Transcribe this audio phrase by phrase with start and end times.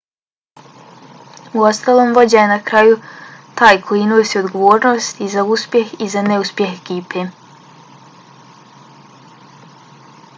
[1.63, 2.95] uostalom vođa je na kraju
[3.61, 7.27] taj koji nosi odgovornost i za uspjeh i za neuspjeh ekipe